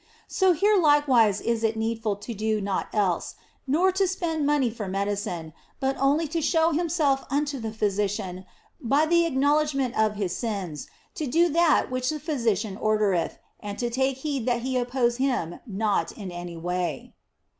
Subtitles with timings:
[0.27, 3.35] So here likewise is it needful to do naught else,
[3.67, 8.47] nor to spend money for medicine, but only to show himself unto the Physician
[8.81, 13.91] by the acknowledgment of his sins, to do that which the Physician ordereth arid to
[13.91, 17.13] take heed that he oppose Him not in any way.